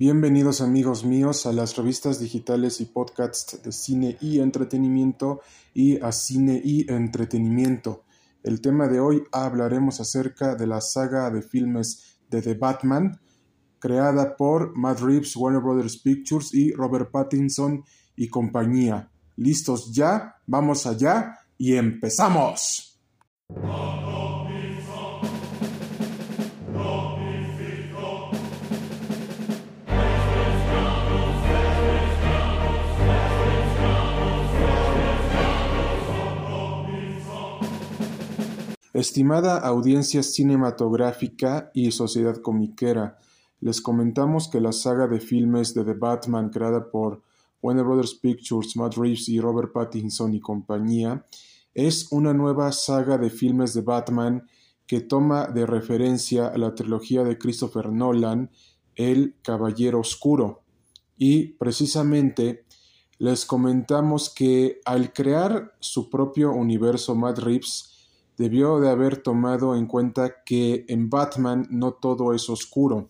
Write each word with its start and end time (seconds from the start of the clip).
Bienvenidos 0.00 0.60
amigos 0.60 1.04
míos 1.04 1.44
a 1.44 1.52
las 1.52 1.74
revistas 1.74 2.20
digitales 2.20 2.80
y 2.80 2.84
podcasts 2.84 3.60
de 3.60 3.72
cine 3.72 4.16
y 4.20 4.38
entretenimiento 4.38 5.40
y 5.74 6.00
a 6.00 6.12
cine 6.12 6.62
y 6.64 6.88
entretenimiento. 6.88 8.04
El 8.44 8.60
tema 8.60 8.86
de 8.86 9.00
hoy 9.00 9.24
hablaremos 9.32 9.98
acerca 9.98 10.54
de 10.54 10.68
la 10.68 10.80
saga 10.80 11.28
de 11.32 11.42
filmes 11.42 12.20
de 12.30 12.40
The 12.40 12.54
Batman, 12.54 13.18
creada 13.80 14.36
por 14.36 14.78
Matt 14.78 15.00
Reeves, 15.00 15.34
Warner 15.34 15.60
Brothers 15.60 15.96
Pictures 15.96 16.54
y 16.54 16.70
Robert 16.70 17.10
Pattinson 17.10 17.82
y 18.14 18.28
compañía. 18.28 19.10
¿Listos 19.34 19.92
ya? 19.92 20.36
Vamos 20.46 20.86
allá 20.86 21.40
y 21.58 21.74
empezamos. 21.74 23.00
Estimada 38.98 39.58
audiencia 39.58 40.24
cinematográfica 40.24 41.70
y 41.72 41.92
sociedad 41.92 42.38
comiquera, 42.38 43.16
les 43.60 43.80
comentamos 43.80 44.48
que 44.48 44.60
la 44.60 44.72
saga 44.72 45.06
de 45.06 45.20
filmes 45.20 45.72
de 45.72 45.84
The 45.84 45.94
Batman 45.94 46.50
creada 46.50 46.90
por 46.90 47.22
Warner 47.62 47.84
Brothers 47.84 48.14
Pictures, 48.14 48.76
Matt 48.76 48.96
Reeves 48.96 49.28
y 49.28 49.38
Robert 49.38 49.72
Pattinson 49.72 50.34
y 50.34 50.40
compañía 50.40 51.24
es 51.74 52.10
una 52.10 52.34
nueva 52.34 52.72
saga 52.72 53.18
de 53.18 53.30
filmes 53.30 53.72
de 53.72 53.82
Batman 53.82 54.48
que 54.84 55.00
toma 55.00 55.46
de 55.46 55.64
referencia 55.64 56.48
a 56.48 56.58
la 56.58 56.74
trilogía 56.74 57.22
de 57.22 57.38
Christopher 57.38 57.92
Nolan, 57.92 58.50
El 58.96 59.36
Caballero 59.42 60.00
Oscuro. 60.00 60.64
Y 61.16 61.52
precisamente 61.52 62.64
les 63.18 63.46
comentamos 63.46 64.28
que 64.28 64.80
al 64.84 65.12
crear 65.12 65.76
su 65.78 66.10
propio 66.10 66.50
universo 66.50 67.14
Matt 67.14 67.38
Reeves 67.38 67.94
debió 68.38 68.78
de 68.78 68.88
haber 68.88 69.20
tomado 69.20 69.74
en 69.74 69.86
cuenta 69.86 70.42
que 70.46 70.86
en 70.88 71.10
Batman 71.10 71.66
no 71.70 71.94
todo 71.94 72.32
es 72.32 72.48
oscuro, 72.48 73.08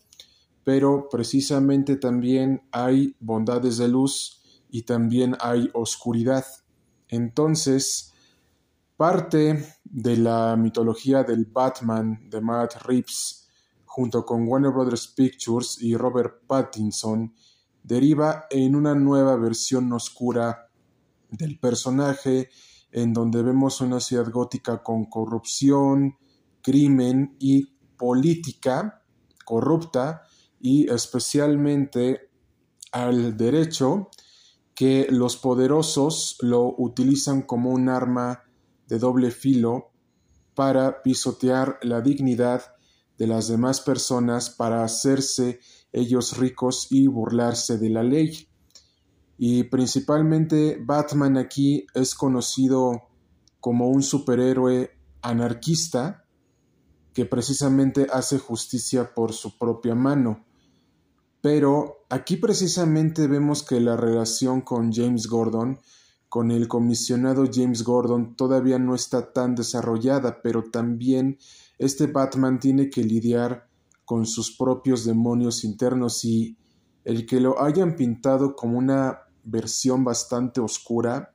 pero 0.64 1.08
precisamente 1.10 1.96
también 1.96 2.62
hay 2.72 3.14
bondades 3.20 3.76
de 3.76 3.88
luz 3.88 4.42
y 4.70 4.82
también 4.82 5.36
hay 5.40 5.70
oscuridad. 5.74 6.44
Entonces, 7.08 8.14
parte 8.96 9.64
de 9.84 10.16
la 10.16 10.56
mitología 10.56 11.22
del 11.24 11.44
Batman 11.44 12.28
de 12.30 12.40
Matt 12.40 12.82
Reeves, 12.86 13.48
junto 13.84 14.24
con 14.24 14.48
Warner 14.48 14.72
Brothers 14.72 15.08
Pictures 15.08 15.80
y 15.80 15.94
Robert 15.94 16.46
Pattinson, 16.46 17.34
deriva 17.82 18.46
en 18.50 18.74
una 18.74 18.94
nueva 18.94 19.36
versión 19.36 19.92
oscura 19.92 20.70
del 21.30 21.58
personaje 21.58 22.48
en 22.92 23.12
donde 23.12 23.42
vemos 23.42 23.80
una 23.80 24.00
ciudad 24.00 24.30
gótica 24.30 24.82
con 24.82 25.04
corrupción, 25.04 26.16
crimen 26.62 27.36
y 27.38 27.66
política 27.96 29.02
corrupta 29.44 30.22
y 30.60 30.90
especialmente 30.90 32.30
al 32.92 33.36
derecho 33.36 34.08
que 34.74 35.06
los 35.10 35.36
poderosos 35.36 36.36
lo 36.40 36.74
utilizan 36.78 37.42
como 37.42 37.70
un 37.70 37.88
arma 37.88 38.44
de 38.86 38.98
doble 38.98 39.30
filo 39.30 39.92
para 40.54 41.02
pisotear 41.02 41.78
la 41.82 42.00
dignidad 42.00 42.62
de 43.16 43.26
las 43.26 43.48
demás 43.48 43.80
personas 43.80 44.50
para 44.50 44.84
hacerse 44.84 45.60
ellos 45.92 46.36
ricos 46.36 46.86
y 46.90 47.06
burlarse 47.06 47.78
de 47.78 47.90
la 47.90 48.02
ley 48.02 48.48
y 49.38 49.62
principalmente 49.62 50.82
Batman 50.84 51.36
aquí 51.36 51.86
es 51.94 52.16
conocido 52.16 53.04
como 53.60 53.88
un 53.88 54.02
superhéroe 54.02 54.90
anarquista 55.22 56.24
que 57.14 57.24
precisamente 57.24 58.08
hace 58.12 58.38
justicia 58.40 59.14
por 59.14 59.32
su 59.32 59.56
propia 59.56 59.94
mano. 59.94 60.44
Pero 61.40 62.04
aquí 62.10 62.36
precisamente 62.36 63.28
vemos 63.28 63.62
que 63.62 63.80
la 63.80 63.96
relación 63.96 64.60
con 64.60 64.92
James 64.92 65.28
Gordon, 65.28 65.78
con 66.28 66.50
el 66.50 66.66
comisionado 66.66 67.44
James 67.50 67.84
Gordon, 67.84 68.34
todavía 68.34 68.80
no 68.80 68.96
está 68.96 69.32
tan 69.32 69.54
desarrollada, 69.54 70.42
pero 70.42 70.64
también 70.64 71.38
este 71.78 72.08
Batman 72.08 72.58
tiene 72.58 72.90
que 72.90 73.04
lidiar 73.04 73.68
con 74.04 74.26
sus 74.26 74.56
propios 74.56 75.04
demonios 75.04 75.62
internos 75.62 76.24
y 76.24 76.56
el 77.04 77.24
que 77.24 77.40
lo 77.40 77.62
hayan 77.62 77.94
pintado 77.94 78.56
como 78.56 78.78
una 78.78 79.27
versión 79.50 80.04
bastante 80.04 80.60
oscura, 80.60 81.34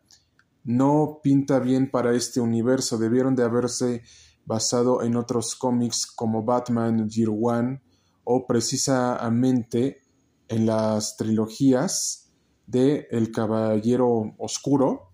no 0.63 1.19
pinta 1.21 1.59
bien 1.59 1.91
para 1.91 2.15
este 2.15 2.39
universo. 2.39 2.97
Debieron 2.97 3.35
de 3.35 3.43
haberse 3.43 4.03
basado 4.45 5.01
en 5.03 5.15
otros 5.15 5.55
cómics 5.55 6.05
como 6.05 6.43
Batman 6.43 7.09
Year 7.09 7.29
One 7.29 7.81
o 8.23 8.45
precisamente 8.47 10.01
en 10.47 10.65
las 10.65 11.17
trilogías 11.17 12.31
de 12.67 13.07
El 13.11 13.31
Caballero 13.31 14.35
Oscuro 14.37 15.13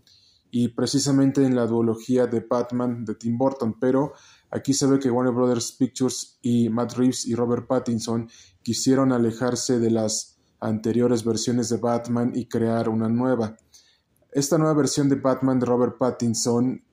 y 0.52 0.70
precisamente 0.70 1.46
en 1.46 1.56
la 1.56 1.68
duología 1.68 2.26
de 2.26 2.40
Batman 2.42 3.06
de 3.06 3.16
Tim 3.16 3.38
Burton, 3.38 3.78
pero 3.80 4.14
aquí 4.50 4.74
se 4.74 4.88
ve 4.88 5.00
que 5.00 5.12
Warner 5.12 5.34
Brothers 5.34 5.74
Pictures 5.74 6.40
y 6.42 6.70
Matt 6.70 6.94
Reeves 6.94 7.28
y 7.28 7.36
Robert 7.36 7.68
Pattinson 7.68 8.30
quisieron 8.64 9.12
alejarse 9.12 9.80
de 9.80 9.92
las 9.92 10.39
anteriores 10.60 11.24
versiones 11.24 11.70
de 11.70 11.78
Batman 11.78 12.32
y 12.36 12.46
crear 12.46 12.90
una 12.90 13.10
nueva. 13.10 13.56
Esta 14.32 14.58
nueva 14.58 14.74
versión 14.74 15.10
de 15.10 15.16
Batman 15.16 15.60
de 15.60 15.66
Robert 15.66 15.98
Pattinson 15.98 16.84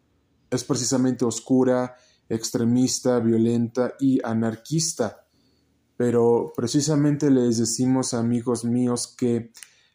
es 0.50 0.64
precisamente 0.64 1.24
oscura, 1.24 1.96
extremista, 2.28 3.18
violenta 3.20 3.94
y 4.00 4.20
anarquista. 4.24 5.26
Pero 5.96 6.52
precisamente 6.54 7.30
les 7.30 7.58
decimos, 7.58 8.14
amigos 8.14 8.64
míos, 8.64 9.14
que 9.16 9.50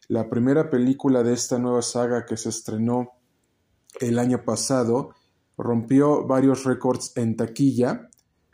la 0.08 0.28
primera 0.28 0.68
película 0.68 1.22
de 1.22 1.32
esta 1.32 1.58
nueva 1.58 1.82
saga 1.82 2.26
que 2.26 2.36
se 2.36 2.48
estrenó 2.48 3.12
el 4.00 4.18
año 4.18 4.44
pasado 4.44 5.14
rompió 5.56 6.26
varios 6.26 6.64
récords 6.64 7.12
en 7.16 7.36
taquilla, 7.36 8.08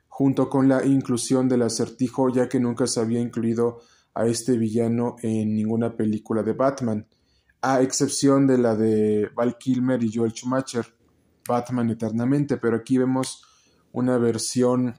junto 0.08 0.50
con 0.50 0.68
la 0.68 0.84
inclusión 0.84 1.48
del 1.48 1.62
acertijo, 1.62 2.28
ya 2.28 2.48
que 2.48 2.60
nunca 2.60 2.86
se 2.86 3.00
había 3.00 3.20
incluido 3.20 3.80
a 4.14 4.26
este 4.26 4.56
villano 4.56 5.16
en 5.22 5.54
ninguna 5.54 5.96
película 5.96 6.42
de 6.42 6.52
Batman, 6.52 7.06
a 7.62 7.82
excepción 7.82 8.46
de 8.46 8.58
la 8.58 8.76
de 8.76 9.30
Val 9.34 9.58
Kilmer 9.58 10.02
y 10.02 10.12
Joel 10.12 10.32
Schumacher, 10.32 10.86
Batman 11.46 11.90
Eternamente, 11.90 12.56
pero 12.56 12.76
aquí 12.76 12.98
vemos 12.98 13.42
una 13.92 14.18
versión 14.18 14.94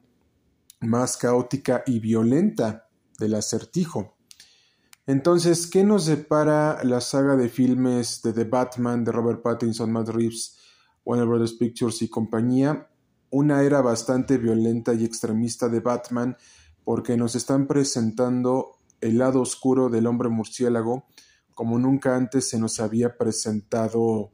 más 0.82 1.18
caótica 1.18 1.84
y 1.86 2.00
violenta 2.00 2.90
del 3.20 3.36
acertijo. 3.36 4.16
Entonces, 5.06 5.68
¿qué 5.68 5.84
nos 5.84 6.06
depara 6.06 6.84
la 6.84 7.02
saga 7.02 7.36
de 7.36 7.50
filmes 7.50 8.22
de 8.22 8.34
The 8.34 8.44
Batman 8.44 9.04
de 9.04 9.12
Robert 9.12 9.42
Pattinson, 9.42 9.92
Matt 9.92 10.10
Reeves, 10.10 10.58
Warner 11.04 11.28
Brothers 11.28 11.54
Pictures 11.54 12.02
y 12.02 12.10
compañía? 12.10 12.90
Una 13.32 13.64
era 13.64 13.82
bastante 13.82 14.38
violenta 14.38 14.94
y 14.94 15.04
extremista 15.04 15.68
de 15.68 15.80
Batman 15.80 16.38
porque 16.84 17.18
nos 17.18 17.36
están 17.36 17.68
presentando 17.68 18.79
el 19.02 19.18
lado 19.18 19.42
oscuro 19.42 19.90
del 19.90 20.08
hombre 20.08 20.30
murciélago 20.30 21.06
como 21.60 21.78
nunca 21.78 22.16
antes 22.16 22.48
se 22.48 22.58
nos 22.58 22.80
había 22.80 23.18
presentado 23.18 24.32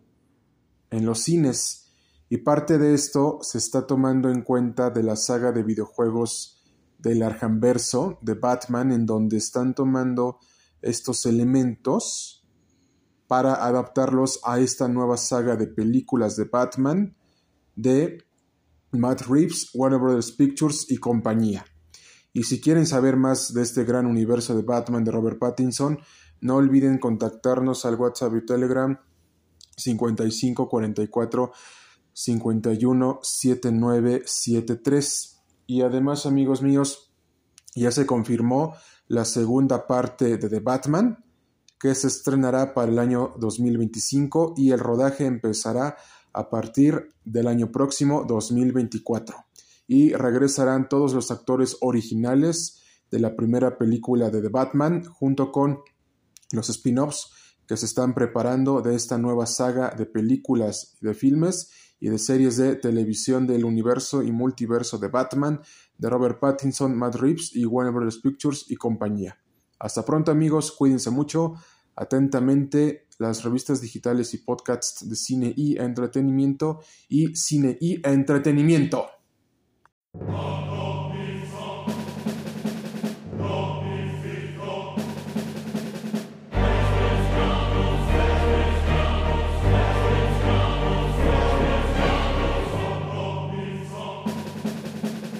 en 0.91 1.07
los 1.07 1.23
cines. 1.23 1.91
Y 2.29 2.37
parte 2.37 2.77
de 2.77 2.93
esto 2.93 3.39
se 3.41 3.57
está 3.57 3.87
tomando 3.87 4.29
en 4.29 4.43
cuenta 4.43 4.91
de 4.91 5.01
la 5.01 5.15
saga 5.15 5.51
de 5.51 5.63
videojuegos 5.63 6.63
del 6.99 7.23
Arhamverso 7.23 8.19
de 8.21 8.35
Batman, 8.35 8.91
en 8.91 9.07
donde 9.07 9.37
están 9.37 9.73
tomando 9.73 10.37
estos 10.83 11.25
elementos 11.25 12.47
para 13.25 13.55
adaptarlos 13.65 14.39
a 14.43 14.59
esta 14.59 14.87
nueva 14.87 15.17
saga 15.17 15.55
de 15.55 15.65
películas 15.65 16.35
de 16.35 16.43
Batman 16.43 17.17
de 17.75 18.19
Matt 18.91 19.21
Reeves, 19.21 19.71
Warner 19.73 19.99
Brothers 19.99 20.31
Pictures 20.31 20.85
y 20.91 20.97
compañía. 20.97 21.65
Y 22.35 22.43
si 22.43 22.59
quieren 22.59 22.85
saber 22.85 23.15
más 23.15 23.53
de 23.53 23.61
este 23.61 23.85
gran 23.85 24.05
universo 24.05 24.57
de 24.57 24.61
Batman 24.61 25.05
de 25.05 25.11
Robert 25.11 25.39
Pattinson, 25.39 25.99
no 26.41 26.57
olviden 26.57 26.97
contactarnos 26.97 27.85
al 27.85 27.95
WhatsApp 27.95 28.35
y 28.35 28.45
Telegram 28.45 28.99
5544 29.77 31.53
51 32.11 33.19
7973. 33.23 35.43
Y 35.65 35.81
además, 35.81 36.25
amigos 36.25 36.61
míos, 36.61 37.13
ya 37.73 37.93
se 37.93 38.05
confirmó 38.05 38.75
la 39.07 39.23
segunda 39.23 39.87
parte 39.87 40.37
de 40.37 40.49
The 40.49 40.59
Batman, 40.59 41.23
que 41.79 41.95
se 41.95 42.07
estrenará 42.07 42.73
para 42.73 42.91
el 42.91 42.99
año 42.99 43.33
2025 43.37 44.55
y 44.57 44.71
el 44.71 44.79
rodaje 44.79 45.25
empezará 45.25 45.95
a 46.33 46.49
partir 46.49 47.13
del 47.23 47.47
año 47.47 47.71
próximo 47.71 48.25
2024 48.27 49.44
y 49.87 50.13
regresarán 50.13 50.89
todos 50.89 51.13
los 51.13 51.31
actores 51.31 51.77
originales 51.81 52.81
de 53.11 53.19
la 53.19 53.35
primera 53.35 53.77
película 53.77 54.29
de 54.29 54.41
The 54.41 54.49
Batman, 54.49 55.03
junto 55.03 55.51
con 55.51 55.79
los 56.51 56.69
spin-offs 56.69 57.31
que 57.67 57.77
se 57.77 57.85
están 57.85 58.13
preparando 58.13 58.81
de 58.81 58.95
esta 58.95 59.17
nueva 59.17 59.45
saga 59.45 59.89
de 59.89 60.05
películas, 60.05 60.97
de 61.01 61.13
filmes 61.13 61.71
y 61.99 62.09
de 62.09 62.19
series 62.19 62.57
de 62.57 62.75
televisión 62.75 63.47
del 63.47 63.65
universo 63.65 64.21
y 64.21 64.31
multiverso 64.31 64.97
de 64.97 65.07
Batman, 65.07 65.61
de 65.97 66.09
Robert 66.09 66.39
Pattinson, 66.39 66.95
Matt 66.95 67.15
Reeves 67.15 67.55
y 67.55 67.65
Warner 67.65 67.93
Bros. 67.93 68.19
Pictures 68.19 68.65
y 68.69 68.75
compañía. 68.75 69.37
Hasta 69.79 70.05
pronto 70.05 70.31
amigos, 70.31 70.71
cuídense 70.71 71.09
mucho. 71.09 71.55
Atentamente 71.95 73.07
las 73.17 73.43
revistas 73.43 73.81
digitales 73.81 74.33
y 74.33 74.39
podcasts 74.39 75.07
de 75.07 75.15
cine 75.15 75.53
y 75.55 75.77
entretenimiento 75.77 76.81
y 77.07 77.35
cine 77.35 77.77
y 77.79 78.05
entretenimiento. 78.07 79.07
Oh! 80.21 80.55